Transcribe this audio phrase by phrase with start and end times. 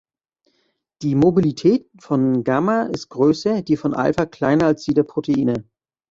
[1.03, 5.69] Die Mobilität von gamma ist größer, die von alpha kleiner als die der Proteine.